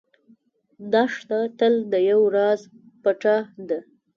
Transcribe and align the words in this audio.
دښته 0.91 1.39
تل 1.57 1.73
د 1.91 1.93
یو 2.09 2.21
راز 2.35 2.61
پټه 3.03 3.35
ده. 3.67 3.79